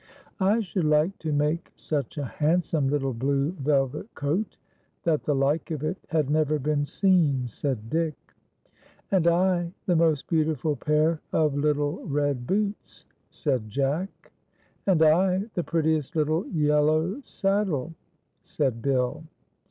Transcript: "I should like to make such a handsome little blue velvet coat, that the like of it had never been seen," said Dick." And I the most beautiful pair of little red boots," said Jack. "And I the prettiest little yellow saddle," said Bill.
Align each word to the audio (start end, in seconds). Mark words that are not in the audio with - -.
"I 0.39 0.61
should 0.61 0.85
like 0.85 1.15
to 1.19 1.31
make 1.31 1.71
such 1.75 2.17
a 2.17 2.25
handsome 2.25 2.87
little 2.89 3.13
blue 3.13 3.51
velvet 3.51 4.15
coat, 4.15 4.57
that 5.03 5.25
the 5.25 5.35
like 5.35 5.69
of 5.69 5.83
it 5.83 5.97
had 6.07 6.27
never 6.27 6.57
been 6.57 6.85
seen," 6.85 7.47
said 7.47 7.87
Dick." 7.87 8.15
And 9.11 9.27
I 9.27 9.71
the 9.85 9.95
most 9.95 10.27
beautiful 10.27 10.75
pair 10.75 11.21
of 11.31 11.53
little 11.53 12.03
red 12.03 12.47
boots," 12.47 13.05
said 13.29 13.69
Jack. 13.69 14.31
"And 14.87 15.03
I 15.03 15.43
the 15.53 15.61
prettiest 15.63 16.15
little 16.15 16.47
yellow 16.47 17.21
saddle," 17.21 17.93
said 18.41 18.81
Bill. 18.81 19.23